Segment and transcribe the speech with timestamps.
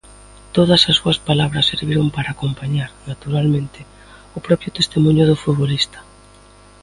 [0.57, 3.79] Todas as súas palabras serviron para acompañar, naturalmente,
[4.37, 5.99] o propio testemuño do futbolista.